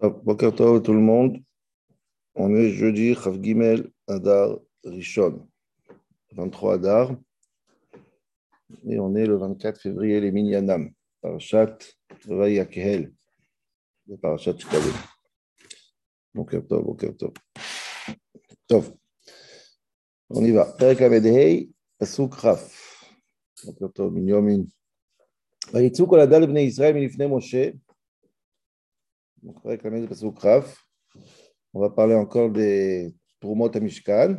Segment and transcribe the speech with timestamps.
[0.00, 1.38] Boker Tov tout le monde.
[2.34, 5.48] On est jeudi, Chav Gimel, Adar, Rishon.
[6.32, 7.16] 23 Adar.
[8.88, 10.90] Et on est le 24 février, les Minyanam.
[11.20, 11.78] Parashat
[12.26, 13.12] Vayakehel.
[14.08, 14.94] Le Parashat Shkalim.
[16.34, 17.32] Boker Tov, Boker Tov.
[18.66, 18.94] Tov.
[20.30, 20.64] On y va.
[20.64, 23.14] Perek Avedhei, Pasuk Raf.
[23.64, 24.66] Boker Tov, Minyomin.
[25.72, 27.68] ויצאו כל הדל בני ישראל מלפני משה
[29.41, 30.61] Donc, avec la
[31.73, 34.35] on va parler encore des Trumot à Mishkan,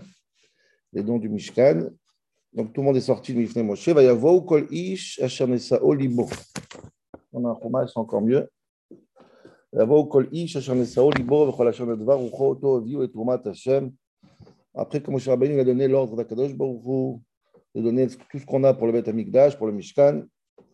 [0.93, 1.89] les dons du Mishkan.
[2.53, 3.89] Donc, tout le monde est sorti de Mifne Moshe.
[3.89, 6.29] Va yavou kol ish ashamesa olimo.
[7.33, 8.47] On a un chômage, c'est encore mieux.
[9.73, 13.93] Yavou kol ish ashamesa olimo, vechol ashem advar, rucho oto aviu et Trumat Hashem.
[14.75, 17.21] Après, comme Moshe Rabbeinu a donné l'ordre d'Akadosh Baruch
[17.75, 20.25] de donner tout ce qu'on a pour le Beth Amikdash, pour le Mishkan,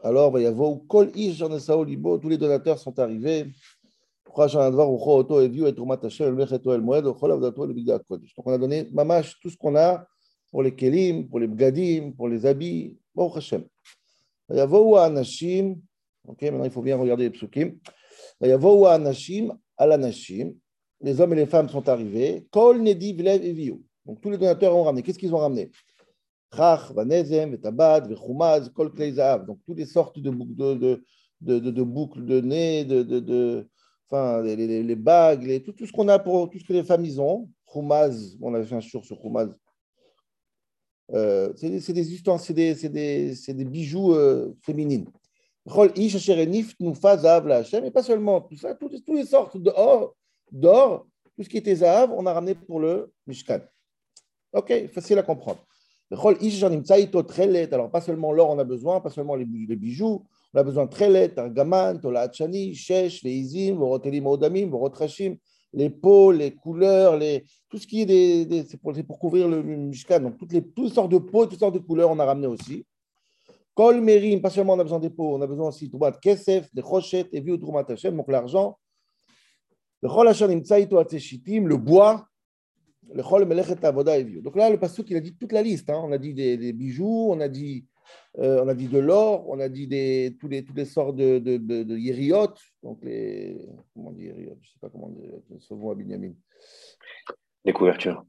[0.03, 3.53] alors va yavou kol ish ashamesa olimo, tous les donateurs sont arrivés
[4.37, 4.49] donc
[8.45, 10.07] on a donné mamash tout ce qu'on a
[10.51, 12.99] pour les kelim, pour les bgadim, pour les habits.
[13.15, 13.65] Bon Hashem.
[14.51, 15.77] anashim.
[16.27, 17.79] Ok, maintenant il faut bien regarder les psukim.
[18.43, 20.55] anashim al anashim.
[21.01, 22.47] Les hommes et les femmes sont arrivés.
[22.51, 23.83] Kol nediv lev eviu.
[24.05, 25.03] Donc tous les donateurs ont ramené.
[25.03, 25.71] Qu'est-ce qu'ils ont ramené
[26.55, 29.47] Chach, vanezem, vetabad, vechumaz, kol kleizav.
[29.47, 30.75] Donc toutes les sortes de, de,
[31.41, 33.69] de, de, de boucles de nez, de, de, de
[34.09, 36.73] enfin, les, les, les bagues, les, tout, tout, ce qu'on a pour tout ce que
[36.73, 37.49] les femmes ils ont.
[37.67, 39.19] Khoumaz, on avait fait un sur sur.
[41.13, 45.07] Euh, c'est des, des ustensiles, c'est des, des, des, bijoux euh, féminines.
[45.69, 46.11] Et
[47.91, 50.17] pas seulement tout ça, toutes, toutes les sortes d'or,
[50.51, 53.61] d'or, tout ce qui était zahav, on a ramené pour le Mishkan.
[54.53, 55.65] Ok, facile à comprendre.
[56.11, 60.91] Alors, pas seulement l'or, on a besoin, pas seulement les bijoux, on a besoin de
[60.91, 65.37] Trelet, Argaman, Tola Shesh, Veizim, Vorotelim Odamim, Vorotrashim,
[65.73, 69.49] les peaux, les couleurs, les, tout ce qui est des, des c'est, pour, pour, couvrir
[69.49, 70.21] le Mishkan.
[70.21, 72.87] Donc, toutes les, toutes sortes de peaux, toutes sortes de couleurs, on a ramené aussi.
[73.75, 76.75] Kol Merim, pas seulement on a besoin des peaux, on a besoin aussi de Kesef,
[76.75, 78.79] de Chochet, et Viu Trumat Hashem, donc l'argent.
[80.01, 82.27] Le Chol Hashem Nimtsaito Atzeshitim, le bois,
[83.13, 84.25] le Chol Melechet Avoda et.
[84.25, 85.91] Donc là, le pasteur, il a dit toute la liste.
[85.91, 86.01] Hein.
[86.03, 87.85] On a dit des bijoux, on a dit
[88.39, 91.17] euh, on a dit de l'or, on a dit des, tous, les, tous les sortes
[91.17, 93.67] de, de, de, de yériot, donc les.
[93.95, 95.11] Comment on dit Je ne sais pas comment
[95.61, 96.33] sauvons à Binyamin.
[97.65, 98.25] Les couvertures.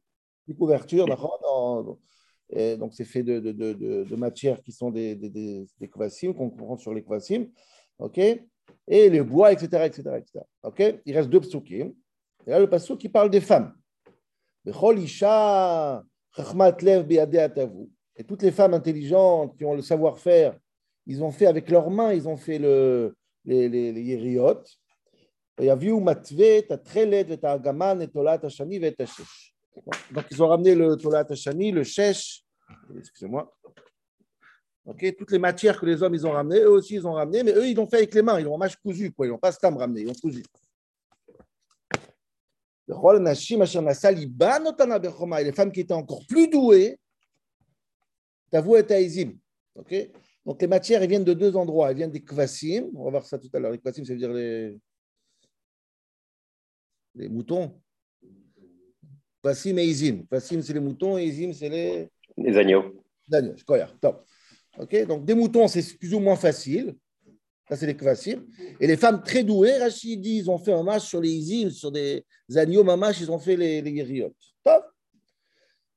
[0.47, 1.97] Les couvertures, d'accord.
[2.79, 3.73] Donc, c'est fait de, de, de,
[4.06, 7.47] de, matières qui sont des, des, des, des qu'on comprend sur les kvassim.
[8.00, 9.84] OK Et le bois, etc.
[9.85, 10.45] etc., etc.
[10.63, 11.94] OK Il reste deux psukim.
[12.45, 13.74] Et là, le pasuk qui parle des femmes.
[14.63, 16.03] Bechol isha
[16.35, 17.89] chachmat lev atavu.
[18.18, 20.58] Et toutes les femmes intelligentes qui ont le savoir-faire,
[21.06, 24.70] ils ont fait avec leurs mains, ils ont fait le, les, les, les yériotes.
[30.12, 32.44] Donc, ils ont ramené le tolat hashani, le shesh,
[32.98, 33.56] excusez-moi.
[34.86, 37.44] Ok, toutes les matières que les hommes ils ont ramenées, eux aussi ils ont ramené,
[37.44, 39.28] mais eux ils l'ont fait avec les mains, ils l'ont mâche cousu, quoi.
[39.28, 40.44] ils n'ont pas stam ramené, ils ont cousu.
[42.88, 42.94] Et
[45.44, 46.98] les femmes qui étaient encore plus douées,
[48.50, 49.34] Tavou et Taïzim.
[49.75, 50.09] ok?
[50.46, 51.91] Donc les matières, elles viennent de deux endroits.
[51.91, 52.90] Elles viennent des kvasim.
[52.96, 53.72] On va voir ça tout à l'heure.
[53.72, 54.78] Les kvasim, ça veut dire les,
[57.16, 57.81] les moutons.
[59.44, 60.25] Kvasim et Izim.
[60.25, 62.09] Kvasim, c'est les moutons et Izim, c'est les...
[62.38, 63.03] Les agneaux.
[63.28, 63.56] Les agneaux,
[64.00, 64.25] top.
[64.78, 65.06] ok?
[65.06, 66.96] Donc des moutons, c'est plus ou moins facile.
[67.68, 68.46] Ça, c'est les kvasim.
[68.80, 71.69] Et les femmes très douées, Rachid dit, ils ont fait un match sur les Izim,
[71.69, 72.25] sur des
[72.56, 74.31] agneaux mamash, ils ont fait les, les
[74.63, 74.86] Top?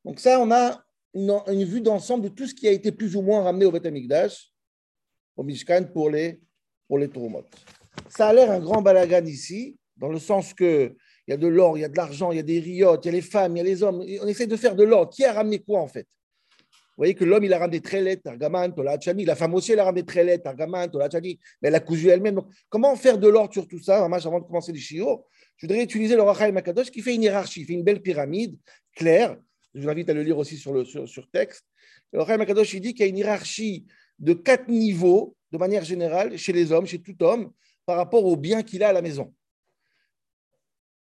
[0.04, 0.82] Donc ça, on a
[1.14, 3.86] une, vue d'ensemble de tout ce qui a été plus ou moins ramené au Beth
[3.86, 4.52] Amikdash,
[5.36, 6.40] au Mishkan, pour les,
[6.86, 7.10] pour les
[8.08, 10.94] Ça a l'air un grand balagan ici, dans le sens que
[11.26, 13.04] il y a de l'or, il y a de l'argent, il y a des riottes,
[13.04, 14.04] il y a les femmes, il y a les hommes.
[14.20, 15.08] On essaie de faire de l'or.
[15.10, 16.08] Qui a ramené quoi en fait?
[16.60, 19.24] Vous voyez que l'homme, il a ramené Trelet, Targaman, Tolachani.
[19.24, 21.38] La femme aussi, elle a ramené Trelet, Targaman, Tolachani.
[21.62, 22.40] Mais elle a cousu elle-même.
[22.68, 24.04] Comment faire de l'or sur tout ça?
[24.04, 25.24] Avant de commencer les chiots,
[25.56, 28.58] je voudrais utiliser le Rachel Makadosh qui fait une hiérarchie, fait une belle pyramide
[28.92, 29.36] claire
[29.74, 31.64] je vous invite à le lire aussi sur, le, sur, texte.
[32.12, 33.86] Le Chaim Akadosh, il dit qu'il y a une hiérarchie
[34.18, 37.52] de quatre niveaux, de manière générale, chez les hommes, chez tout homme,
[37.86, 39.32] par rapport aux biens qu'il a à la maison.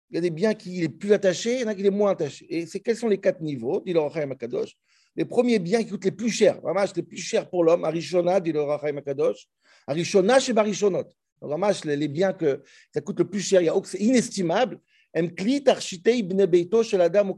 [0.10, 1.92] Il y a des biens qui est plus attachés, il y en a qui sont
[1.92, 2.46] moins attachés.
[2.50, 4.76] Et c'est quels sont les quatre niveaux, dit le Chaim Akadosh
[5.16, 8.40] Les premiers biens qui coûtent les plus chers, vraiment les plus chers pour l'homme, Arishona,
[8.40, 9.48] dit le Chaim Akadosh,
[9.88, 11.10] Arishona chez Barishonot.
[11.42, 12.64] Vraiment, les biens que
[12.94, 14.80] ça coûte le plus cher, c'est inestimable.
[15.14, 17.38] Emklit Architei Bne Beito Shel Adam ou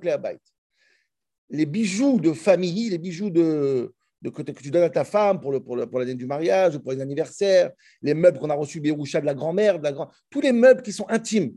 [1.50, 3.94] les bijoux de famille, les bijoux de,
[4.32, 7.02] que, tu donnes à ta femme pour, le, pour, l'année du mariage ou pour les
[7.02, 7.72] anniversaires,
[8.02, 10.92] les meubles qu'on a reçus Béroucha de la grand-mère, de la tous les meubles qui
[10.92, 11.56] sont intimes.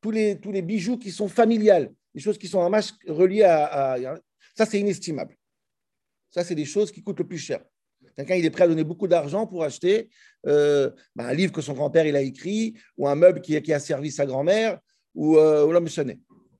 [0.00, 3.44] tous les, tous les bijoux qui sont familiales, les choses qui sont en masse reliées
[3.44, 3.96] à,
[4.56, 5.36] Ça, c'est inestimable.
[6.30, 7.60] Ça, c'est des choses qui coûtent le plus cher.
[8.16, 10.10] Quelqu'un, il est prêt à donner beaucoup d'argent pour acheter
[10.46, 13.78] euh, bah, un livre que son grand-père il a écrit, ou un meuble qui, a
[13.78, 14.78] servi sa grand-mère,
[15.14, 15.88] ou, euh, ou l'homme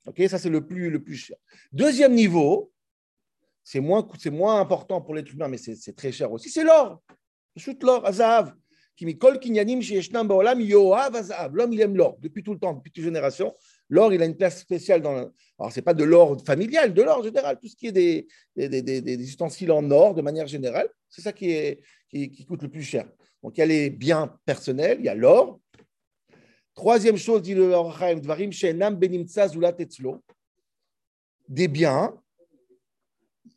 [0.06, 1.36] Ok, ça, c'est le plus, le plus cher.
[1.72, 2.72] Deuxième niveau,
[3.62, 7.02] c'est moins, moins important pour l'être humain, mais c'est très cher aussi, c'est l'or.
[7.56, 8.54] Shoot l'or, azav.
[9.02, 9.18] L'homme,
[11.72, 13.54] il aime l'or depuis tout le temps, depuis toute génération.
[13.88, 15.30] L'or, il a une place spéciale dans.
[15.58, 18.26] Alors, ce n'est pas de l'or familial, de l'or général, tout ce qui est des,
[18.56, 21.80] des, des, ustensiles en or de manière générale, c'est ça qui, est,
[22.10, 23.08] qui, coûte le plus cher.
[23.42, 25.60] Donc, il y a les biens personnels, il y a l'or.
[26.80, 27.72] Troisième chose, dit le
[28.20, 28.50] Dvarim
[31.46, 32.14] des biens,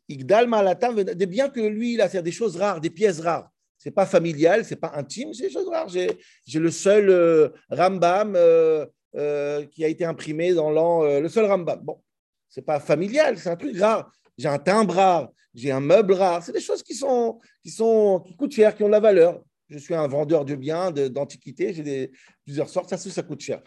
[0.06, 4.62] des biens que lui, il a, des choses rares, des pièces rares c'est pas familial,
[4.66, 5.88] c'est pas intime, c'est des choses rares.
[5.88, 8.84] J'ai le seul euh, Rambam euh,
[9.16, 11.80] euh, qui a été imprimé dans l'an, le seul Rambam.
[11.82, 12.02] Bon,
[12.50, 14.12] c'est pas familial, c'est un truc rare.
[14.36, 16.42] J'ai un timbre rare, j'ai un meuble rare.
[16.42, 19.42] C'est des choses qui sont, qui qui coûtent cher, qui ont de la valeur.
[19.74, 22.12] Je suis un vendeur de biens, d'antiquités, j'ai
[22.44, 23.60] plusieurs sortes, ça, coûte cher.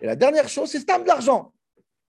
[0.00, 1.52] Et la dernière chose, c'est ce de l'argent.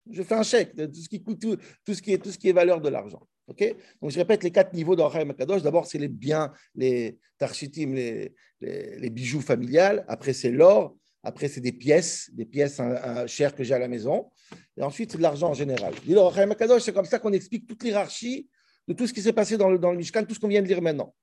[0.10, 2.39] Je fais un chèque de tout ce qui coûte, tout, ce qui est, tout ce
[2.39, 3.21] qui est valeur de l'argent.
[3.48, 3.63] Ok?
[4.01, 5.62] Donc, je répète les quatre niveaux d'Orhaïm Akadosh.
[5.62, 10.04] D'abord, c'est les biens, les tarchitim, les, les, bijoux familiales.
[10.07, 10.98] Après, c'est l'or.
[11.21, 12.81] Après, c'est des pièces, des pièces
[13.27, 14.31] chères que j'ai à la maison.
[14.75, 15.94] Et ensuite, c'est de l'argent en général.
[16.07, 18.50] L'Orhaïm Akadosh, c'est comme ça qu'on explique toute l'hierarchie
[18.88, 20.68] de tout ce qui s'est passé dans le, dans le tout ce qu'on vient de
[20.68, 21.13] lire maintenant.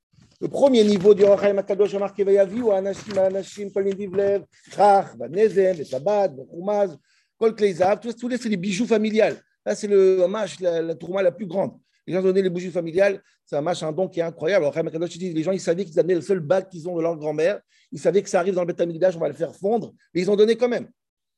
[0.41, 5.85] Le premier niveau du Orhaïm Akadosh, marqué Vayavi, ou Anashim, Anashim, Kol Nidivlev, Chach, Vanezem,
[5.85, 6.97] Tabad, Khumaz,
[7.39, 9.37] Kol Kleizav, tous les, c'est les bijoux familiales.
[9.67, 11.79] Là, c'est le hommage, la, la tourma la plus grande.
[12.07, 14.65] Les gens donnaient les bougies familiales, c'est un machin, un don qui est incroyable.
[14.65, 17.17] Alors, dit, les gens, ils savaient qu'ils amenaient le seul bac qu'ils ont de leur
[17.17, 17.61] grand-mère.
[17.93, 20.31] Ils savaient que ça arrive dans le Beth on va le faire fondre, mais ils
[20.31, 20.89] ont donné quand même.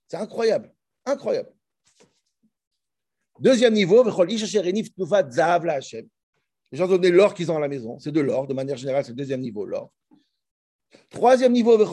[0.07, 0.73] C'est incroyable.
[1.05, 1.49] Incroyable.
[3.41, 4.05] Deuxième niveau,
[6.73, 7.99] les gens donnaient l'or qu'ils ont à la maison.
[7.99, 9.93] C'est de l'or, de manière générale, c'est le deuxième niveau, l'or.
[11.11, 11.85] Troisième niveau, c'est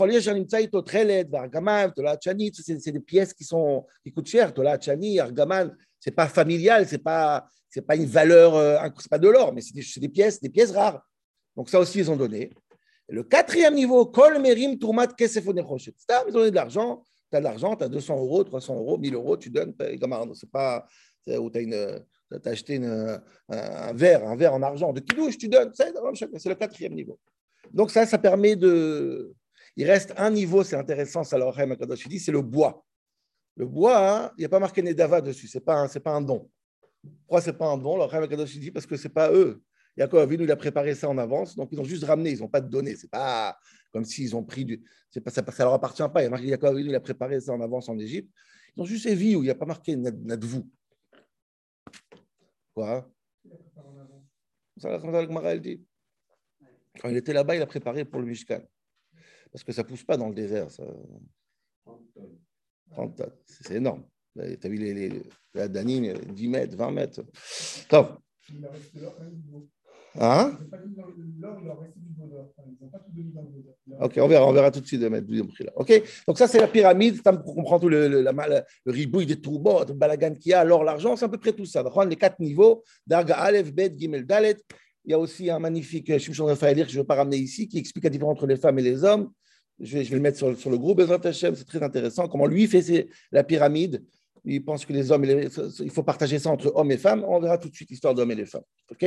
[2.92, 4.52] des pièces qui, sont, qui coûtent cher.
[4.58, 9.54] Argaman, c'est pas familial, c'est pas c'est pas une valeur, euh, c'est pas de l'or,
[9.54, 11.02] mais c'est des, pièces, des pièces rares.
[11.56, 12.52] Donc ça aussi, ils ont donné.
[13.08, 17.44] le quatrième niveau, Kol Merim Tourmat Kesef Ils ont donné de l'argent, tu as de
[17.44, 19.74] l'argent, tu as 200 euros, 300 euros, 1000 euros, tu donnes,
[20.34, 20.86] c'est pas
[21.28, 22.00] où tu as,
[22.46, 25.92] acheté un, verre, un verre en argent de kidouche, tu donnes, c'est
[26.50, 27.20] le quatrième niveau.
[27.72, 29.34] Donc ça, ça permet de...
[29.76, 31.56] Il reste un niveau, c'est intéressant, ça leur
[32.08, 32.86] dit, c'est le bois.
[33.56, 36.22] Le bois, hein, il n'y a pas marqué Nedava dessus, ce n'est pas, pas un
[36.22, 36.50] don.
[37.22, 39.62] Pourquoi ce n'est pas un don Alors, Kadosh dit parce que ce n'est pas eux.
[39.98, 42.48] Yaakov Avinu, il a préparé ça en avance, donc ils ont juste ramené, ils n'ont
[42.48, 42.96] pas de données.
[42.96, 43.58] Ce n'est pas
[43.92, 44.82] comme s'ils ont pris du.
[45.24, 46.24] Pas, ça ne leur appartient pas.
[46.24, 48.32] Il y a Avinu, il a préparé ça en avance en Égypte.
[48.75, 49.98] Ils ont juste évi où il n'y a pas marqué
[50.42, 50.70] vous.
[52.74, 53.09] Quoi?
[57.00, 58.62] Quand il était là-bas, il a préparé pour le Mishkan.
[59.51, 60.69] Parce que ça ne pousse pas dans le désert.
[60.69, 60.83] Ça...
[62.91, 63.36] 30 tonnes.
[63.45, 64.06] C'est énorme.
[64.36, 67.21] Tu as vu les, les, la Danine, 10 mètres, 20 mètres.
[70.16, 70.58] Hein?
[74.02, 75.04] Ok, on verra, on verra tout de suite.
[75.76, 79.39] Ok, donc ça c'est la pyramide, pour comprendre tout le, le, la, le ribouille des
[79.39, 81.84] trous, le balagan qu'il y a, l'or, l'argent, c'est à peu près tout ça.
[82.10, 84.58] les quatre niveaux, Darga Aleph, Bet, Gimel, Dalet.
[85.06, 87.68] Il y a aussi un magnifique Shimshon Raphaël que je ne vais pas ramener ici,
[87.68, 89.32] qui explique la différence entre les femmes et les hommes.
[89.80, 91.01] Je vais, je vais le mettre sur, sur le groupe,
[91.32, 92.28] c'est très intéressant.
[92.28, 94.04] Comment lui fait la pyramide
[94.46, 97.24] il pense que les hommes, il faut partager ça entre hommes et femmes.
[97.28, 98.63] On verra tout de suite l'histoire d'hommes et les femmes.
[98.92, 99.06] Ok?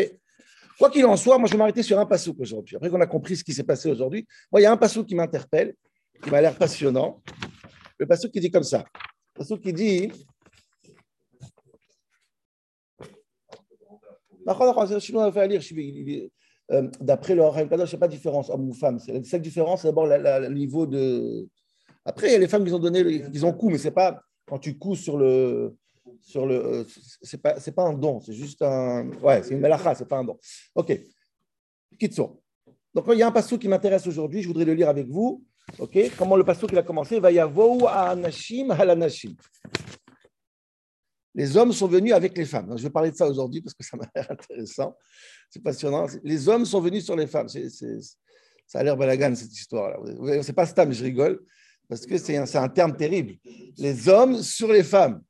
[0.82, 2.74] Quoi qu'il en soit, moi, je vais m'arrêter sur un passouk aujourd'hui.
[2.74, 5.06] Après qu'on a compris ce qui s'est passé aujourd'hui, moi, il y a un passouk
[5.06, 5.76] qui m'interpelle,
[6.20, 7.22] qui m'a l'air passionnant.
[7.98, 8.78] Le passouk qui dit comme ça.
[8.78, 10.10] Le passouk qui dit.
[16.72, 18.98] Euh, d'après le Harim Kadosh, il n'y a pas de différence homme ou femme.
[19.06, 21.46] La seule différence, c'est d'abord le niveau de.
[22.04, 23.94] Après, il y a les femmes qui ont donné, qui ont coup, mais ce n'est
[23.94, 25.76] pas quand tu couds sur le.
[26.22, 26.84] Sur le euh,
[27.20, 29.10] c'est pas, c'est pas un don, c'est juste un.
[29.20, 30.38] Ouais, c'est une melacha, c'est pas un don.
[30.74, 30.98] Ok.
[31.98, 32.42] Kitso.
[32.94, 35.44] Donc, il y a un passage qui m'intéresse aujourd'hui, je voudrais le lire avec vous.
[35.78, 35.98] Ok.
[36.16, 37.18] Comment le passage qui a commencé?
[37.18, 39.34] Va yavou anashim halanashim.
[41.34, 42.76] Les hommes sont venus avec les femmes.
[42.76, 44.96] je vais parler de ça aujourd'hui parce que ça m'a l'air intéressant.
[45.50, 46.06] C'est passionnant.
[46.22, 47.48] Les hommes sont venus sur les femmes.
[47.48, 47.68] C'est,
[48.66, 49.98] ça a l'air balagan cette histoire-là.
[50.42, 51.42] C'est pas Stam, je rigole
[51.88, 53.34] parce que c'est un, un, terme terrible.
[53.76, 55.22] Les hommes sur les femmes.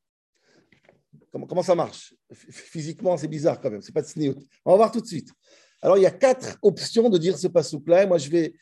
[1.33, 2.15] Comment, ça marche?
[2.33, 4.37] Physiquement, c'est bizarre quand même, c'est pas de sniout.
[4.65, 5.31] On va voir tout de suite.
[5.81, 8.55] Alors, il y a quatre options de dire ce pas là moi, je vais,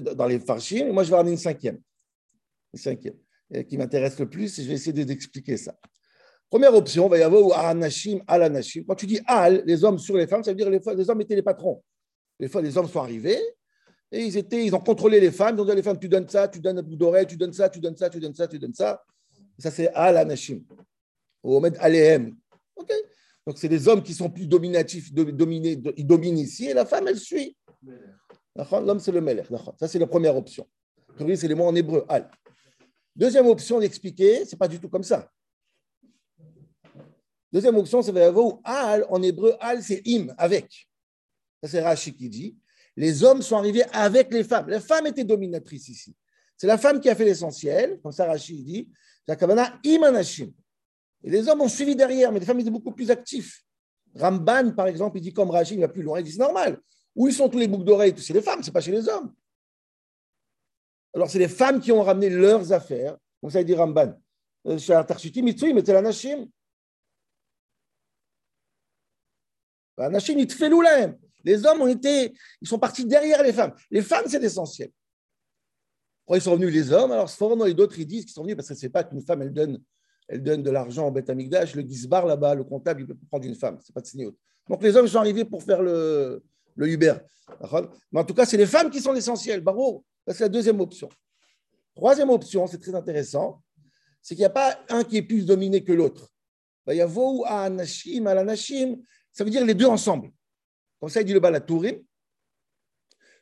[0.00, 1.78] dans les farchim, et moi, je vais ramener une cinquième.
[2.72, 3.16] Une cinquième.
[3.68, 5.76] qui m'intéresse le plus et je vais essayer d'expliquer ça.
[6.48, 8.84] Première option, il va y avoir Anashim al Anashim.
[8.86, 11.20] Quand tu dis al, les hommes sur les femmes, ça veut dire les, les hommes
[11.20, 11.82] étaient les patrons.
[12.38, 13.40] Des fois, les hommes sont arrivés
[14.12, 15.56] et ils, étaient, ils ont contrôlé les femmes.
[15.56, 17.36] Ils ont dit à les femmes, tu donnes ça, tu donnes un bout d'oreille, tu
[17.36, 19.02] donnes ça, tu donnes ça, tu donnes ça, tu donnes ça.
[19.58, 20.60] Ça, c'est al Anashim.
[21.46, 22.36] Ou met alehem.
[22.74, 22.92] OK
[23.46, 27.06] Donc, c'est les hommes qui sont plus dominatifs, dominés, ils dominent ici et la femme,
[27.06, 27.56] elle suit.
[28.56, 29.44] L'homme, c'est le meler.
[29.78, 30.66] Ça, c'est la première option.
[31.18, 32.28] C'est les mots en hébreu, al.
[33.14, 35.30] Deuxième option d'expliquer, ce n'est pas du tout comme ça.
[37.52, 40.88] Deuxième option, c'est avoir al, en hébreu, al, c'est im, avec.
[41.62, 42.56] Ça, c'est Rashi qui dit.
[42.96, 44.68] Les hommes sont arrivés avec les femmes.
[44.68, 46.16] La femme était dominatrice ici.
[46.56, 48.88] C'est la femme qui a fait l'essentiel, comme ça Rashi dit.
[49.28, 50.52] Zakavana im anashim.
[51.22, 53.52] Et les hommes ont suivi derrière, mais les femmes étaient beaucoup plus actives.
[54.14, 56.80] Ramban, par exemple, il dit comme Rashi, il va plus loin, il dit c'est normal.
[57.14, 59.34] Où sont tous les boucles d'oreilles C'est les femmes, c'est pas chez les hommes.
[61.14, 63.16] Alors, c'est les femmes qui ont ramené leurs affaires.
[63.40, 64.14] Comme ça, il dit Ramban.
[64.66, 64.94] Euh, c'est.
[71.44, 73.72] Les hommes ont été, ils sont partis derrière les femmes.
[73.90, 74.90] Les femmes, c'est l'essentiel.
[76.24, 77.12] Pourquoi ils sont venus les hommes?
[77.12, 79.22] Alors, Sforon et d'autres, ils disent qu'ils sont venus parce que ce n'est pas qu'une
[79.22, 79.82] femme, elle donne,
[80.28, 81.74] elle donne de l'argent en bête amigdash.
[81.74, 83.78] Le gizbar là-bas, le comptable, il peut prendre une femme.
[83.80, 84.30] Ce n'est pas de signe
[84.68, 86.42] Donc, les hommes sont arrivés pour faire le,
[86.74, 87.14] le Uber.
[88.12, 89.60] Mais en tout cas, c'est les femmes qui sont l'essentiel.
[89.60, 91.08] Barreau, c'est la deuxième option.
[91.94, 93.62] Troisième option, c'est très intéressant,
[94.20, 96.28] c'est qu'il n'y a pas un qui est plus dominé que l'autre.
[96.88, 98.96] Il y a Vou à Anashim, à l'Anashim,
[99.32, 100.30] ça veut dire les deux ensemble.
[101.00, 102.02] Comme ça, il dit le Balatourim.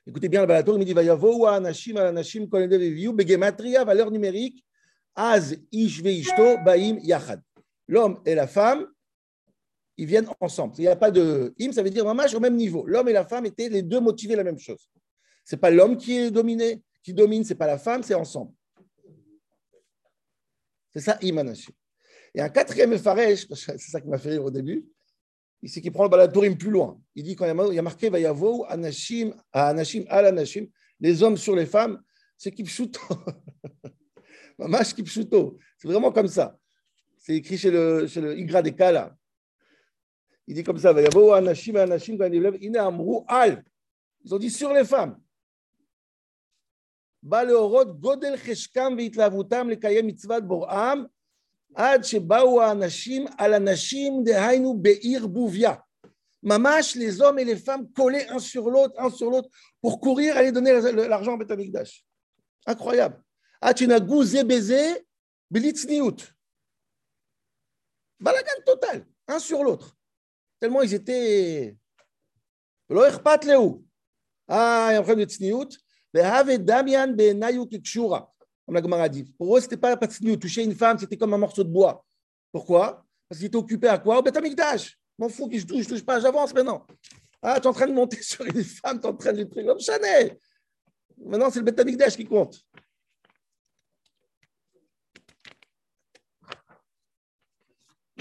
[0.07, 4.65] Écoutez bien le Balatourim, il dit Vayavo Anashim Anashim Begematria, valeur numérique,
[5.15, 7.41] Az Ish Ishto Baim Yachad.
[7.87, 8.87] L'homme et la femme,
[9.97, 10.75] ils viennent ensemble.
[10.79, 12.85] Il n'y a pas de im, ça veut dire mamash au même niveau.
[12.87, 14.89] L'homme et la femme étaient les deux motivés la même chose.
[15.45, 18.15] Ce n'est pas l'homme qui est dominé, qui domine, ce n'est pas la femme, c'est
[18.15, 18.53] ensemble.
[20.93, 21.73] C'est ça, im Anashim.
[22.35, 24.85] Et un quatrième Faresh, c'est ça qui m'a fait rire au début,
[25.67, 27.01] c'est qu'il prend le balatourim plus loin.
[27.15, 30.67] Il dit quand il y a marqué Vayavo, Anashim, Anashim, Al Anashim,
[31.01, 32.03] les hommes sur les femmes,
[32.37, 33.01] c'est Kipshuto.
[34.58, 35.58] Mamash Kipshuto.
[35.78, 36.58] C'est vraiment comme ça.
[37.18, 39.16] C'est écrit chez le, chez le Igra des Kala.
[40.48, 43.64] Il dit comme ça Vayavo, Anashim, Anashim, quand il Ine Amrou, Al.
[44.24, 45.20] Ils ont dit sur les femmes.
[47.22, 51.08] Baleorot, Godel Cheshkam, Vitlavutam, Lekayem, Mitzvat, Bor'am,
[51.76, 55.74] עד שבאו האנשים על הנשים, דהיינו בעיר בוביה.
[56.44, 59.50] ממש les hommes et les femmes collés un sur l'autre, un sur l'autre,
[59.82, 60.72] pour courir aller donner
[61.08, 62.06] l'argent à Beth Amikdash.
[62.66, 63.22] Incroyable.
[63.61, 65.07] Ah, tu n'as gousé baiser,
[65.51, 66.17] blitzniout.
[68.21, 69.97] Balagan total, un sur l'autre.
[70.61, 71.77] Tellement ils étaient.
[72.91, 75.69] Ah, il y a un problème de tsniout.
[76.13, 76.45] Ben
[78.67, 79.25] comme la Gemara dit.
[79.37, 80.37] Pour eux, ce n'était pas la tsniout.
[80.37, 82.05] Toucher une femme, c'était comme un morceau de bois.
[82.53, 83.05] Pourquoi?
[83.29, 84.19] Parce qu'ils étaient occupés à quoi?
[84.19, 84.99] Au bétamikdash.
[85.19, 86.87] M'en fous que je touche, je touche pas, j'avance maintenant.
[87.43, 89.39] Ah, tu es en train de monter sur une femme, tu es en train de
[89.39, 90.39] lui prier comme Chanel.
[91.19, 92.61] Maintenant, c'est le bétamikdash qui compte.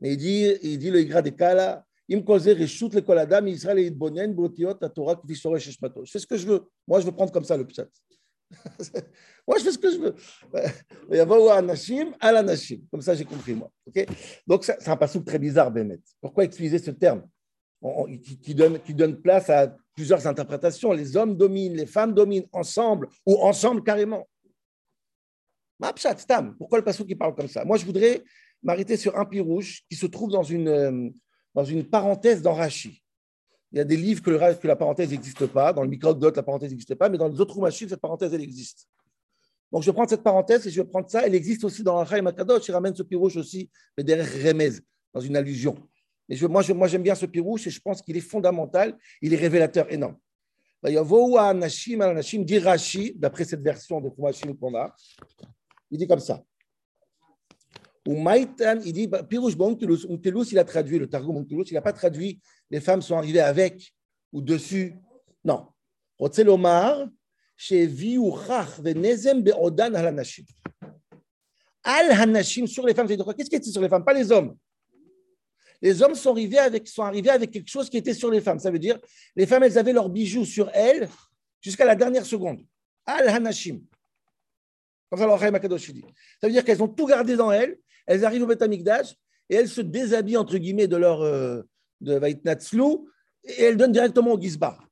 [0.00, 2.58] Mais il dit, il dit le Igra de Kala, je fais
[6.18, 6.62] ce que je veux.
[6.86, 7.86] Moi, je veux prendre comme ça le pshat.
[9.46, 10.14] moi, je fais ce que je veux.
[11.10, 12.82] Il y a Anashim à l'Anashim.
[12.90, 13.70] Comme ça, j'ai compris, moi.
[14.46, 16.00] Donc, c'est un passage très bizarre, Bémet.
[16.20, 17.26] Pourquoi utiliser ce terme?
[18.42, 23.08] Qui, donne, qui donne place à plusieurs interprétations Les hommes dominent, les femmes dominent ensemble
[23.26, 24.28] ou ensemble carrément.
[26.58, 27.64] Pourquoi le passage qui parle comme ça?
[27.64, 28.22] Moi, je voudrais
[28.62, 31.10] m'arrêter sur un pirouche qui se trouve dans une euh,
[31.54, 33.02] dans une parenthèse dans Rashi.
[33.72, 34.30] Il y a des livres que,
[34.66, 35.72] la parenthèse n'existe pas.
[35.72, 38.42] Dans le Mikrodot, la parenthèse n'existe pas, mais dans les autres machines, cette parenthèse, elle
[38.42, 38.86] existe.
[39.70, 41.26] Donc, je prendre cette parenthèse et je vais prendre ça.
[41.26, 42.68] Elle existe aussi dans Rachaim Makadosh.
[42.68, 44.72] Il ramène ce pirouche aussi, mais derrière Remez,
[45.14, 45.74] dans une allusion.
[46.28, 48.98] Je, moi, j'aime bien ce pirouche et je pense qu'il est fondamental.
[49.22, 50.16] Il est révélateur énorme.
[53.16, 54.94] D'après cette version de Kumashim qu'on a.
[55.90, 56.44] Il dit comme ça.
[58.06, 58.16] Ou
[58.84, 60.06] il dit, Pirouche Bonkelus,
[60.50, 63.92] il a traduit, le Targum il n'a pas traduit, les femmes sont arrivées avec
[64.32, 64.94] ou dessus.
[65.44, 65.68] Non.
[67.56, 70.44] Chez Viuchach, Venezem Beodan Halanashim.
[71.84, 73.06] Al Hanashim sur les femmes.
[73.06, 74.04] Qu'est-ce qui était sur les femmes?
[74.04, 74.56] Pas les hommes.
[75.80, 78.60] Les hommes sont arrivés, avec, sont arrivés avec quelque chose qui était sur les femmes.
[78.60, 78.98] Ça veut dire,
[79.34, 81.08] les femmes, elles avaient leurs bijoux sur elles
[81.60, 82.64] jusqu'à la dernière seconde.
[83.04, 83.80] Al Hanashim.
[85.10, 85.50] Comme ça,
[85.92, 86.04] dit.
[86.40, 87.78] Ça veut dire qu'elles ont tout gardé dans elles.
[88.06, 91.62] Elles arrivent au Beth et elles se déshabillent, entre guillemets, de leur euh,
[92.00, 92.20] de
[93.44, 94.88] et elles donnent directement au Gizbar.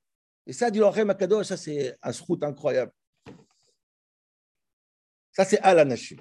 [0.46, 2.92] Et ça, dit l'Orem Akadosh, ça c'est un srout incroyable.
[5.32, 6.16] Ça, c'est Al Hanashim.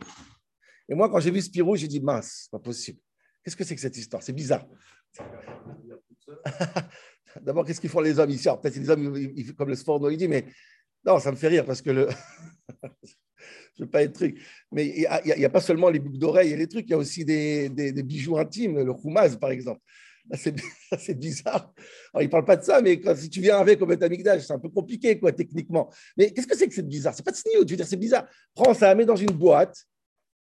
[0.87, 2.99] Et moi, quand j'ai vu Spirou, j'ai dit, mince, pas possible.
[3.43, 4.21] Qu'est-ce que c'est que cette histoire?
[4.21, 4.65] C'est bizarre.
[7.41, 8.47] D'abord, qu'est-ce qu'ils font les hommes ici?
[8.61, 10.45] Peut-être les hommes, comme le sport dit, mais
[11.05, 12.09] non, ça me fait rire parce que le.
[13.79, 14.37] je veux pas être truc.
[14.71, 16.97] Mais il n'y a, pas seulement les boucles d'oreilles et les trucs, il y a
[16.97, 17.69] aussi des,
[18.03, 19.81] bijoux intimes, le khoumaz par exemple.
[20.99, 21.73] C'est bizarre.
[22.13, 24.53] Alors, il parle pas de ça, mais quand, si tu viens avec au Betamikdash, c'est
[24.53, 25.89] un peu compliqué, quoi, techniquement.
[26.15, 27.15] Mais qu'est-ce que c'est que c'est bizarre?
[27.15, 28.27] C'est pas de snio, tu veux dire, c'est bizarre.
[28.53, 29.87] Prends ça, mets dans une boîte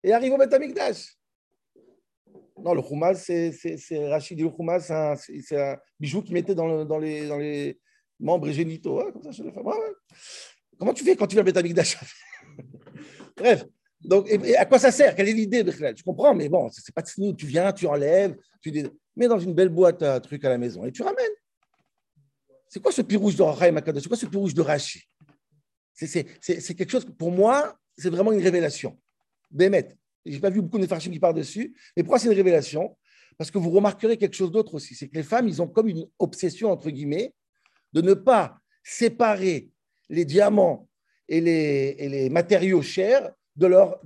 [0.02, 1.18] et arrive au Betamikdash.
[2.62, 7.78] Non, le khoumaz, c'est Rachid le khoumaz, c'est un, bijou qu'il mettait dans, les,
[8.18, 9.02] membres génitaux.
[10.78, 11.98] Comment tu fais quand tu viens au Betamikdash
[13.36, 13.64] Bref,
[14.04, 15.14] donc, à quoi ça sert?
[15.14, 17.34] Quelle est l'idée Je comprends, mais bon, c'est pas de signe.
[17.34, 18.70] Tu viens, tu enlèves, tu
[19.16, 21.32] mets dans une belle boîte un truc à la maison et tu ramènes.
[22.68, 25.08] C'est quoi ce pirouge de Rahim C'est quoi ce pirouge de Rachi
[25.94, 26.24] C'est
[26.74, 28.98] quelque chose, pour moi, c'est vraiment une révélation.
[29.50, 29.96] Bémet.
[30.26, 32.96] Je n'ai pas vu beaucoup de farchim qui parlent dessus, mais pourquoi c'est une révélation
[33.38, 35.88] Parce que vous remarquerez quelque chose d'autre aussi, c'est que les femmes, ils ont comme
[35.88, 37.32] une obsession, entre guillemets,
[37.92, 39.70] de ne pas séparer
[40.08, 40.88] les diamants
[41.28, 44.00] et les, matériaux chers de leur,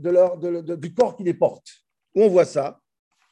[0.78, 1.66] du corps qui les porte.
[2.14, 2.80] On voit ça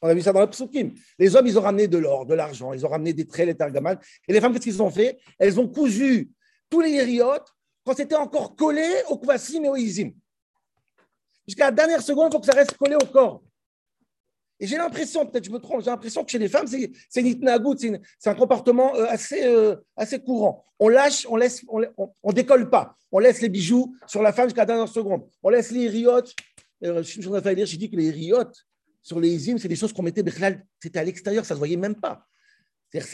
[0.01, 0.91] On a vu ça dans la psukim.
[1.19, 3.55] Les hommes, ils ont ramené de l'or, de l'argent, ils ont ramené des traits, les
[3.55, 3.97] targaman.
[4.27, 6.31] Et les femmes, qu'est-ce qu'ils ont fait Elles ont cousu
[6.69, 7.47] tous les hériotes
[7.85, 10.11] quand c'était encore collé au kvasim et au izim.
[11.47, 13.41] Jusqu'à la dernière seconde, il faut que ça reste collé au corps.
[14.59, 17.99] Et j'ai l'impression, peut-être je me trompe, j'ai l'impression que chez les femmes, c'est une
[18.19, 20.65] c'est un comportement euh, assez, euh, assez courant.
[20.79, 21.63] On lâche, on laisse,
[22.23, 22.95] on, décolle pas.
[23.11, 25.27] On laisse les bijoux sur la femme jusqu'à la dernière seconde.
[25.43, 26.33] On laisse les riottes.
[26.83, 28.65] Euh, je suis en train de dire, j'ai dit que les riottes
[29.01, 30.23] sur les isim, c'est des choses qu'on mettait,
[30.81, 32.27] c'était à l'extérieur, ça ne se voyait même pas.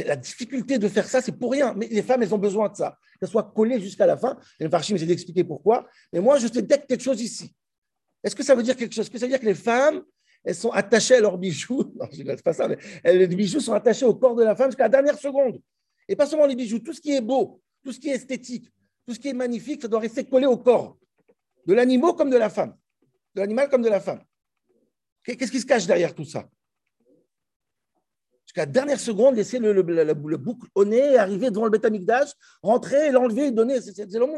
[0.06, 1.74] La difficulté de faire ça, c'est pour rien.
[1.76, 2.98] Mais les femmes, elles ont besoin de ça.
[3.20, 4.38] Qu'elles soient collées jusqu'à la fin.
[4.60, 5.88] Et le Farchim, j'ai d'expliquer pourquoi.
[6.12, 7.56] Mais moi, je détecte quelque chose ici.
[8.24, 9.06] Est-ce que ça veut dire quelque chose?
[9.06, 10.04] Est-ce que ça veut dire que les femmes,
[10.43, 11.84] elles sont attachées à leurs bijoux.
[11.95, 14.69] Non, je ne pas ça, mais les bijoux sont attachés au corps de la femme
[14.69, 15.62] jusqu'à la dernière seconde.
[16.08, 18.69] Et pas seulement les bijoux, tout ce qui est beau, tout ce qui est esthétique,
[19.06, 20.97] tout ce qui est magnifique, ça doit rester collé au corps.
[21.65, 22.75] De l'animal comme de la femme.
[23.36, 24.21] De l'animal comme de la femme.
[25.23, 26.49] Qu'est-ce qui se cache derrière tout ça?
[28.45, 33.12] Jusqu'à la dernière seconde, laisser le, le, boucle au nez, arriver devant le bétamikdash, rentrer,
[33.12, 33.79] l'enlever, donner.
[33.82, 34.36] C'est l'homme.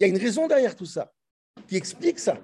[0.00, 1.12] Il y a une raison derrière tout ça
[1.66, 2.38] qui explique ça.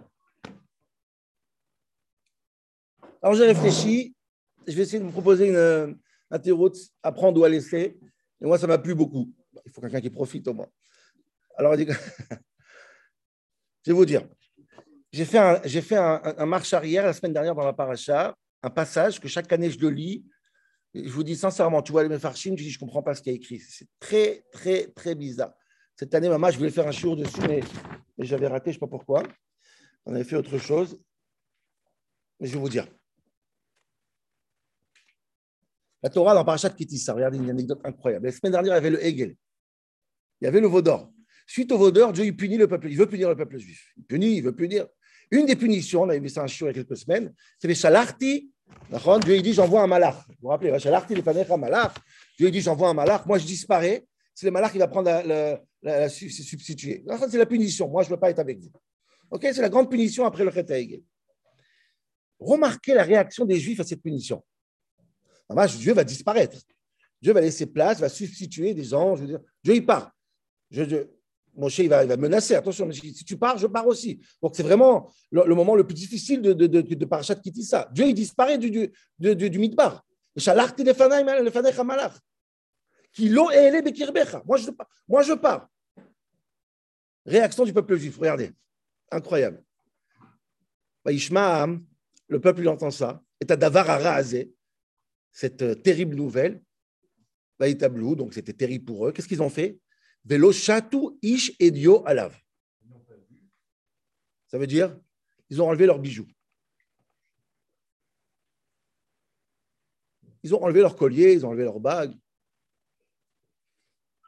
[3.24, 4.14] Alors j'ai réfléchi,
[4.66, 5.98] je vais essayer de vous proposer une,
[6.30, 6.70] un terreau
[7.02, 7.98] à prendre ou à laisser.
[8.42, 9.32] Et moi, ça m'a plu beaucoup.
[9.64, 10.68] Il faut quelqu'un qui profite au moins.
[11.56, 11.84] Alors, je
[13.86, 14.28] vais vous dire,
[15.10, 19.50] j'ai fait, un, marche arrière la semaine dernière dans la paracha, un passage que chaque
[19.54, 20.26] année je le lis.
[20.92, 23.22] je vous dis sincèrement, tu vois les Mefarchim, je dis, je ne comprends pas ce
[23.22, 23.58] qu'il y a écrit.
[23.58, 25.54] C'est très, très, très bizarre.
[25.96, 27.60] Cette année, maman, je voulais faire un jour dessus, mais,
[28.18, 29.22] mais j'avais raté, je ne sais pas pourquoi.
[30.04, 31.00] On avait fait autre chose.
[32.38, 32.86] Mais je vais vous dire.
[36.04, 38.26] La Torah dans Parashat Kitissa, regardez une anecdote incroyable.
[38.26, 39.34] La semaine dernière, il y avait le Hegel.
[40.38, 41.10] Il y avait le Vaudor.
[41.46, 42.90] Suite au Vaudor, Dieu il punit le peuple.
[42.90, 43.90] Il veut punir le peuple juif.
[43.96, 44.86] Il punit, il veut punir.
[45.30, 47.68] Une des punitions, on avait vu ça un chiot il y a quelques semaines, c'est
[47.68, 48.50] les shalarti.
[49.22, 50.26] Dieu il dit j'envoie un malach.
[50.28, 51.94] Vous vous rappelez, shalarti les malach.
[52.36, 53.24] Dieu il dit j'envoie un malach.
[53.24, 54.04] Moi je disparais.
[54.34, 57.02] C'est le malach qui va prendre la, la, substituer.
[57.30, 57.88] C'est la punition.
[57.88, 58.70] Moi je ne veux pas être avec vous.
[59.30, 61.00] Ok, c'est la grande punition après le Hegel.
[62.38, 64.42] Remarquez la réaction des Juifs à cette punition.
[65.78, 66.58] Dieu va disparaître.
[67.20, 69.22] Dieu va laisser place, va substituer des anges.
[69.62, 70.12] Dieu, il part.
[70.70, 71.06] Je,
[71.56, 72.54] mon il va, il va menacer.
[72.54, 74.20] Attention, si tu pars, je pars aussi.
[74.42, 77.88] Donc, c'est vraiment le, moment le plus difficile de, de, de, de Parashat ça.
[77.92, 80.04] Dieu, il disparaît du, du, du, du Midbar.
[83.12, 83.50] Qui l'ont
[84.44, 84.70] Moi, je.
[85.08, 85.68] Moi, je pars.
[87.24, 88.18] Réaction du peuple juif.
[88.18, 88.50] Regardez.
[89.10, 89.62] Incroyable.
[91.06, 93.22] Le peuple, il entend ça.
[93.40, 93.86] Et à Davar
[95.34, 96.62] cette euh, terrible nouvelle,
[97.58, 99.12] Vaïtablou, donc c'était terrible pour eux.
[99.12, 99.78] Qu'est-ce qu'ils ont fait?
[100.24, 102.34] Velo chatou ish edio alav.
[104.46, 104.98] Ça veut dire,
[105.50, 106.26] ils ont enlevé leurs bijoux.
[110.42, 112.14] Ils ont enlevé leurs colliers, ils ont enlevé leurs bagues.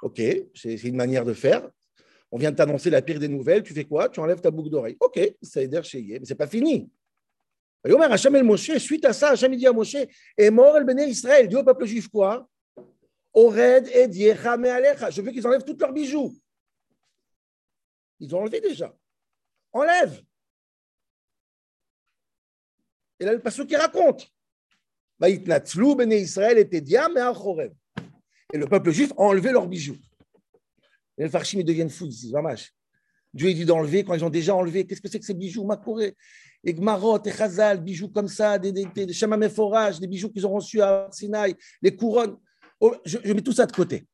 [0.02, 0.20] Ok,
[0.54, 1.70] c'est une manière de faire.
[2.30, 3.62] On vient de t'annoncer la pire des nouvelles.
[3.62, 4.08] Tu fais quoi?
[4.08, 4.96] Tu enlèves ta boucle d'oreille.
[5.00, 6.90] Ok, ça aide chez mais c'est pas fini.
[7.86, 9.96] Yomer Hachem el Moshe, suite à ça, Hachem dit à Moshe,
[10.36, 12.48] et mort el Béné Israël, dit au peuple juif quoi?
[13.32, 15.10] Ored et alecha.
[15.10, 16.34] Je veux qu'ils enlèvent tous leurs bijoux.
[18.18, 18.96] Ils ont enlevé déjà.
[19.72, 20.22] Enlève.
[23.20, 24.32] Et là, le passage qui raconte.
[25.20, 26.24] Béné et
[28.52, 29.98] Et le peuple juif a enlevé leurs bijoux.
[31.18, 32.72] Et les farchim, ils deviennent fous ici, vache.
[33.34, 34.86] Dieu dit d'enlever quand ils ont déjà enlevé.
[34.86, 36.16] Qu'est-ce que c'est que ces bijoux Makoré
[36.66, 40.82] Et Gmarot, et Chazal, bijoux comme ça, des, des, des, des bijoux qu'ils ont reçus
[40.82, 42.36] à Sinaï, les couronnes.
[42.80, 44.04] Oh, je, mets tout ça de côté.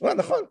[0.00, 0.48] Ouais, d'accord.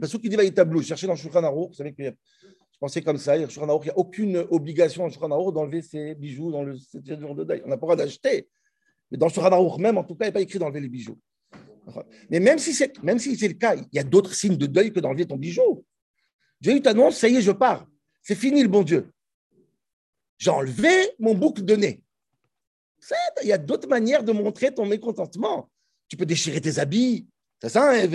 [0.00, 0.82] Parce qu'il dit va tableau.
[0.82, 3.36] Cherchez dans Shulchan Aruch, vous savez que je pensais comme ça.
[3.36, 7.36] Il n'y a aucune obligation dans Shulchan Aruch d'enlever ses bijoux dans le septième jour
[7.36, 7.62] de deuil.
[7.64, 8.48] On n'a pas le droit d'acheter.
[9.12, 11.18] Mais dans Shulchan Aruch même, en tout cas, il n'est pas écrit d'enlever les bijoux.
[12.28, 14.98] Mais même si c'est si le cas, il y a d'autres signes de deuil que
[14.98, 15.84] d'enlever ton bijou.
[16.60, 17.86] Dieu t'annonce, ça y est, je pars.
[18.22, 19.12] C'est fini le bon Dieu.
[20.38, 22.02] J'ai enlevé mon boucle de nez.
[23.42, 25.70] Il y a d'autres manières de montrer ton mécontentement.
[26.08, 27.26] Tu peux déchirer tes habits.
[27.60, 28.08] C'est ça, hein,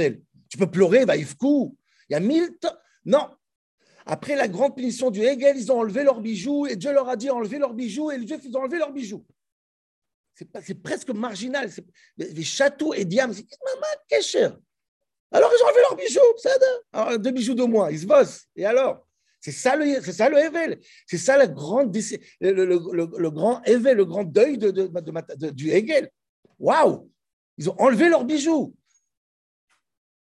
[0.50, 1.28] Tu peux pleurer, va Il
[2.10, 2.58] y a mille.
[3.06, 3.30] Non.
[4.06, 7.17] Après la grande punition du Hegel, ils ont enlevé leurs bijoux et Dieu leur a
[7.17, 9.26] dit enlever leurs bijoux et les Juifs, ils ont enlevé leurs bijoux
[10.62, 11.70] c'est presque marginal.
[12.17, 14.58] Les châteaux et diams, c'est maman, cher.
[15.32, 16.50] Alors ils ont enlevé leurs bijoux, ça
[16.93, 18.46] alors, deux bijoux de moins, ils se bossent.
[18.56, 19.07] Et alors?
[19.39, 20.80] C'est ça le, c'est ça le.
[21.06, 21.95] C'est ça la grande,
[22.41, 26.12] le, grand Evel, le grand deuil de, du Hegel.
[26.60, 27.12] Waouh
[27.58, 28.76] Ils ont enlevé leurs bijoux.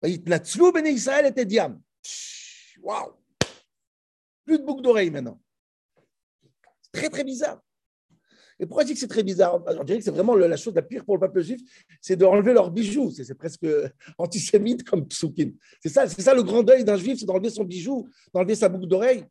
[0.03, 1.81] Natslu ben Israël était diam.
[2.81, 3.13] Waouh
[4.45, 5.39] Plus de boucles d'oreilles maintenant.
[6.91, 7.61] Très, très bizarre.
[8.61, 9.59] Et pourquoi je dis que c'est très bizarre?
[9.79, 11.59] On dirait que c'est vraiment la chose la pire pour le peuple juif,
[11.99, 13.09] c'est d'enlever leurs bijoux.
[13.09, 13.65] C'est presque
[14.19, 15.53] antisémite comme psukim.
[15.81, 18.85] C'est ça, ça le grand deuil d'un juif, c'est d'enlever son bijou, d'enlever sa boucle
[18.85, 19.25] d'oreille.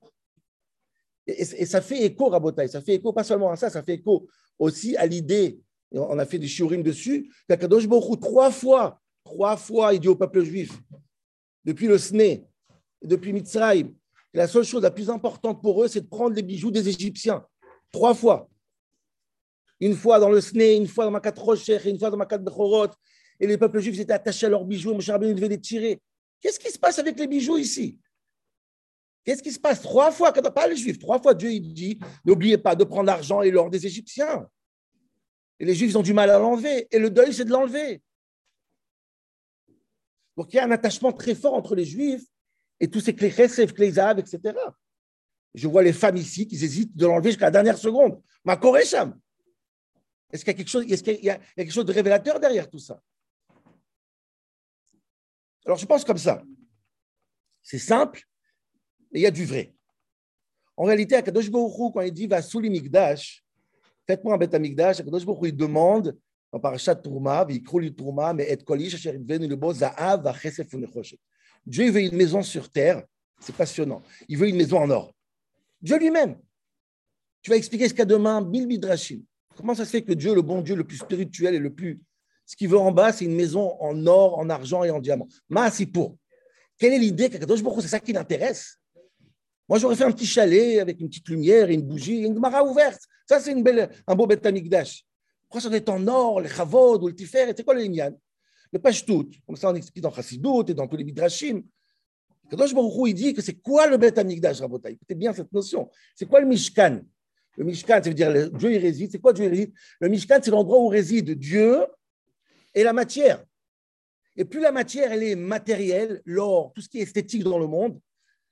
[1.28, 4.26] Et, ça fait écho, Rabotaï, ça fait écho pas seulement à ça, ça fait écho
[4.58, 5.60] aussi à l'idée,
[5.92, 10.16] on a fait des shiurim dessus, qu'Akadosh Baruch trois fois, trois fois, il dit au
[10.16, 10.72] peuple juif,
[11.64, 12.44] depuis le Sné,
[13.00, 13.94] depuis Mitzrayim,
[14.34, 17.44] la seule chose la plus importante pour eux, c'est de prendre les bijoux des Égyptiens.
[17.92, 18.49] Trois fois
[19.80, 22.88] une fois dans le Sné, une fois dans Makat Rocher, une fois dans Makat Bechorot,
[23.38, 26.00] et les peuples juifs étaient attachés à leurs bijoux, Moshe Rabbeinu devait les tirer.
[26.40, 27.98] Qu'est-ce qui se passe avec les bijoux ici?
[29.24, 29.80] Qu'est-ce qui se passe?
[29.82, 33.42] Trois fois, pas les juifs, trois fois Dieu il dit n'oubliez pas de prendre l'argent
[33.42, 34.48] et l'or des Égyptiens.
[35.58, 38.02] Et les juifs ont du mal à l'enlever, et le deuil c'est de l'enlever.
[40.36, 42.24] Donc il y a un attachement très fort entre les juifs
[42.80, 44.40] et tous ces clés clés etc.
[45.54, 48.22] Je vois les femmes ici qui hésitent de l'enlever jusqu'à la dernière seconde.
[48.44, 49.18] Ma Koresham.
[50.32, 53.00] Est-ce qu'il y a quelque chose, de révélateur derrière tout ça?
[55.64, 56.42] Alors, je pense comme ça.
[57.62, 58.22] C'est simple,
[59.12, 59.74] mais il y a du vrai.
[60.76, 63.44] En réalité, à Kadosh Baruch quand il dit va sous l'imigdash,
[64.06, 66.18] faites-moi un bête amigdash, Kadosh Baruch il demande
[66.52, 67.62] en parachat Tourma, li
[67.94, 69.18] Tourma, mais et kolish le
[71.66, 73.04] Dieu veut une maison sur terre,
[73.38, 74.02] c'est passionnant.
[74.28, 75.14] Il veut une maison en or.
[75.80, 76.38] Dieu lui-même.
[77.42, 79.22] Tu vas expliquer ce qu'a demain Bil Midrashim.
[79.60, 82.00] Comment ça se fait que Dieu, le bon Dieu, le plus spirituel et le plus.
[82.46, 85.28] Ce qu'il veut en bas, c'est une maison en or, en argent et en diamant.
[85.70, 86.16] c'est pour.
[86.78, 88.78] Quelle est l'idée C'est ça qui l'intéresse.
[89.68, 92.64] Moi, j'aurais fait un petit chalet avec une petite lumière et une bougie, une mara
[92.64, 93.02] ouverte.
[93.28, 95.04] Ça, c'est une belle, un beau bête d'âge.
[95.42, 98.10] Pourquoi ça doit être en or, les chavod ou le tifer C'est quoi le lignan
[98.72, 99.30] Le tout.
[99.46, 101.62] Comme ça, on explique dans Chassidut et dans tous les midrashim.
[102.50, 104.92] Kadosh Baruch il dit que c'est quoi le bête amigdash, Rabotai?
[104.92, 105.88] Écoutez bien cette notion.
[106.16, 107.02] C'est quoi le mishkan?
[107.56, 109.10] Le Mishkan, ça veut dire le Dieu y réside.
[109.10, 109.72] C'est quoi Dieu y réside?
[110.00, 111.84] Le Mishkan, c'est l'endroit où réside Dieu
[112.74, 113.44] et la matière.
[114.36, 117.66] Et plus la matière, elle est matérielle, l'or, tout ce qui est esthétique dans le
[117.66, 118.00] monde,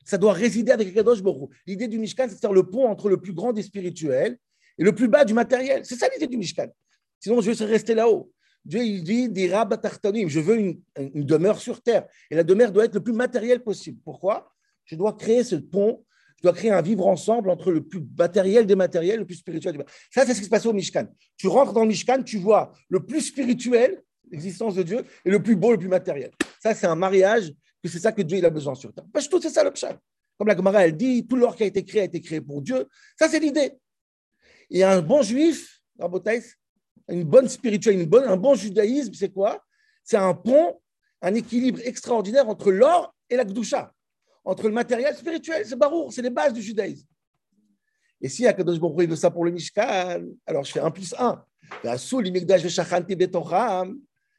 [0.04, 3.08] ça doit résider avec Kadosh Baruch L'idée du Mishkan, c'est de faire le pont entre
[3.08, 4.38] le plus grand des spirituels
[4.78, 5.84] et le plus bas du matériel.
[5.84, 6.68] C'est ça l'idée du Mishkan.
[7.20, 8.32] Sinon, Dieu serait resté là-haut.
[8.64, 12.06] Dieu, il dit, je veux une, une, demeure sur terre.
[12.30, 14.00] Et la demeure doit être le plus matériel possible.
[14.04, 14.52] Pourquoi?
[14.84, 16.04] Je dois créer ce pont
[16.38, 19.76] tu dois créer un vivre ensemble entre le plus matériel des matériels, le plus spirituel
[19.76, 21.08] des Ça, c'est ce qui se passe au Mishkan.
[21.36, 25.42] Tu rentres dans le Mishkan, tu vois le plus spirituel, l'existence de Dieu, et le
[25.42, 26.30] plus beau, le plus matériel.
[26.62, 29.04] Ça, c'est un mariage, que c'est ça que Dieu a besoin sur terre.
[29.12, 29.72] Parce que c'est ça le.
[30.36, 32.62] Comme la Gemara, elle dit, tout l'or qui a été créé a été créé pour
[32.62, 32.86] Dieu.
[33.18, 33.72] Ça, c'est l'idée.
[34.70, 35.82] Et un bon juif,
[37.08, 39.64] une bonne spiritualité, une bonne, un bon judaïsme, c'est quoi?
[40.04, 40.80] C'est un pont,
[41.20, 43.92] un équilibre extraordinaire entre l'or et la Gdusha
[44.48, 45.62] entre le matériel spirituel.
[45.66, 47.06] C'est barour, c'est les bases du judaïsme.
[48.20, 51.14] Et si Akadosh Baruch il veut ça pour le Mishkan, alors je fais 1 plus
[51.16, 51.44] 1.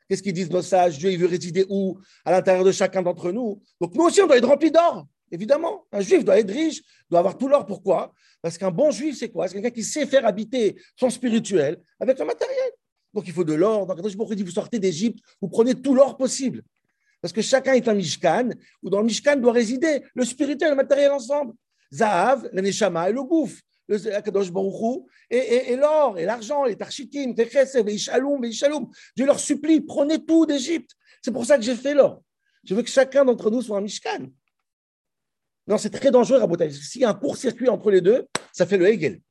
[0.09, 1.99] Qu'est-ce qu'ils disent nos sages Dieu, il veut résider où?
[2.25, 3.61] À l'intérieur de chacun d'entre nous.
[3.79, 5.85] Donc nous aussi, on doit être rempli d'or, évidemment.
[5.91, 7.67] Un juif doit être riche, doit avoir tout l'or.
[7.67, 8.11] Pourquoi?
[8.41, 9.47] Parce qu'un bon juif, c'est quoi?
[9.47, 12.71] C'est quelqu'un qui sait faire habiter son spirituel avec le matériel.
[13.13, 13.85] Donc il faut de l'or.
[13.85, 16.63] Donc quand je dit, vous sortez d'Égypte, vous prenez tout l'or possible.
[17.21, 18.49] Parce que chacun est un Mishkan,
[18.81, 21.53] où dans le Mishkan doit résider le spirituel et le matériel ensemble.
[21.93, 27.33] Zahav, le Neshama et le Gouf le Akadosh Baruchou, et, l'or, et l'argent, les tarchitim,
[27.35, 28.51] les chesed, les ishaloum, les.
[29.15, 30.91] Dieu leur supplie, prenez tout d'Égypte.
[31.23, 32.21] C'est pour ça que j'ai fait l'or.
[32.63, 34.27] Je veux que chacun d'entre nous soit un Mishkan.
[35.67, 36.71] Non, c'est très dangereux, Rabotai.
[36.71, 39.21] S'il y a un court-circuit entre les deux, ça fait le Hegel.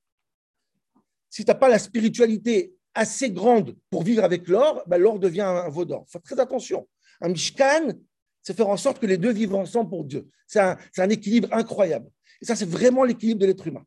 [1.31, 5.43] Si tu n'as pas la spiritualité assez grande pour vivre avec l'or, ben l'or devient
[5.43, 6.07] un veau d'or.
[6.25, 6.89] Très attention.
[7.21, 7.93] Un Mishkan,
[8.43, 10.29] c'est faire en sorte que les deux vivent ensemble pour Dieu.
[10.47, 12.11] C'est un, équilibre incroyable.
[12.41, 13.85] Et ça, c'est vraiment l'équilibre de l'être humain.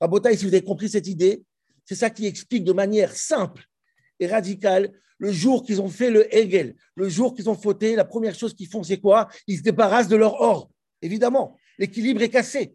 [0.00, 1.44] Rabotaï, si vous avez compris cette idée,
[1.84, 3.64] c'est ça qui explique de manière simple
[4.18, 8.06] et radicale le jour qu'ils ont fait le Hegel, le jour qu'ils ont fauté, la
[8.06, 9.28] première chose qu'ils font, c'est quoi?
[9.46, 10.70] Ils se débarrassent de leur or.
[11.02, 12.74] Évidemment, l'équilibre est cassé.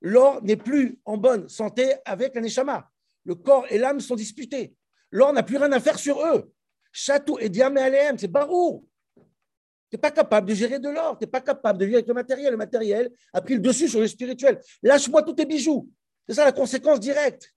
[0.00, 2.90] L'or n'est plus en bonne santé avec un échama.
[3.24, 4.74] Le corps et l'âme sont disputés.
[5.10, 6.52] L'or n'a plus rien à faire sur eux.
[7.00, 8.84] Château et et c'est barou.
[9.14, 12.08] Tu n'es pas capable de gérer de l'or, tu n'es pas capable de vivre avec
[12.08, 12.50] le matériel.
[12.50, 14.60] Le matériel a pris le dessus sur le spirituel.
[14.82, 15.88] Lâche-moi tous tes bijoux.
[16.26, 17.54] C'est ça la conséquence directe.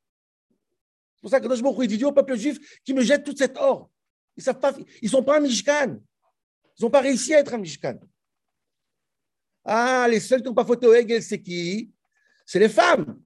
[1.15, 3.89] C'est pour ça que Dosh dit au peuple juif qui me jette toute cette or.
[4.37, 5.97] Ils ne pas, ils sont pas un Mishkan.
[6.77, 7.99] Ils n'ont pas réussi à être un Mishkan.
[9.65, 11.91] Ah, les seuls qui n'ont pas fauté au Hegel, c'est qui?
[12.45, 13.19] C'est les femmes.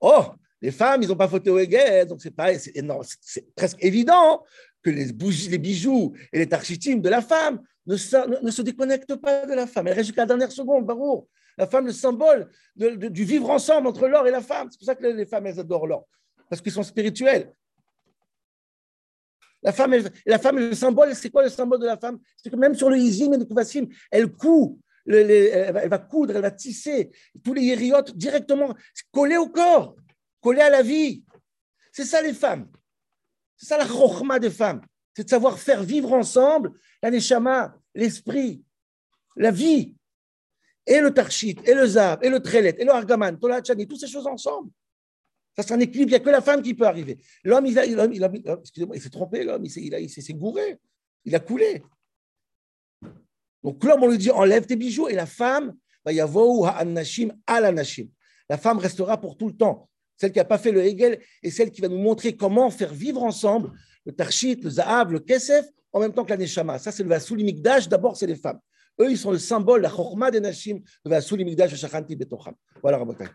[0.00, 0.24] Oh,
[0.60, 4.42] les femmes, ils n'ont pas fauté au Hegel, donc c'est pas, c'est presque évident
[4.84, 8.62] que les, bougies, les bijoux et les tarchitim de la femme ne se, ne, se
[8.62, 9.88] déconnectent pas de la femme.
[9.88, 11.26] Elle reste jusqu'à la dernière seconde, Barour.
[11.56, 14.68] La femme, le symbole du vivre ensemble entre l'or et la femme.
[14.70, 16.06] C'est pour ça que les femmes, elles adorent l'or.
[16.48, 17.52] Parce qu'ils sont spirituels.
[19.62, 19.94] La femme,
[20.26, 22.18] la femme, le symbole, c'est quoi le symbole de la femme?
[22.36, 26.42] C'est que même sur le Izim et le Kuvassim, elle coud, elle, va, coudre, elle
[26.42, 27.10] va tisser
[27.42, 28.74] tous les hériotes directement,
[29.10, 29.96] collés au corps,
[30.40, 31.24] collés à la vie.
[31.92, 32.68] C'est ça les femmes.
[33.56, 34.80] C'est ça la chokhma des femmes.
[35.16, 38.64] C'est de savoir faire vivre ensemble la neshama, l'esprit,
[39.36, 39.94] la vie
[40.86, 44.06] et le tarchit, et le zab, et le trelet, et le argaman, tolachani, toutes ces
[44.06, 44.70] choses ensemble.
[45.56, 47.18] Ça, c'est un équilibre, il n'y a que la femme qui peut arriver.
[47.44, 50.78] L'homme, il, il, s'est trompé, l'homme, il, s'est gouré,
[51.24, 51.82] il a coulé.
[53.62, 55.74] Donc l'homme, on lui dit, enlève tes bijoux, et la femme.
[56.04, 56.26] La
[58.58, 59.88] femme restera pour tout le temps.
[60.16, 62.92] Celle qui n'a pas fait le Hegel et celle qui va nous montrer comment faire
[62.92, 63.72] vivre ensemble
[64.06, 66.78] le tarchit, le zahav, le kesef, en même temps que la neshama.
[66.78, 67.88] Ça, c'est le vasulimikdash.
[67.88, 68.60] D'abord, c'est les femmes.
[69.00, 72.54] Eux, ils sont le symbole, la chorma des Nashim, de la Soulimigdash Shachanti Betocham.
[72.80, 73.26] Voilà, Rabotai.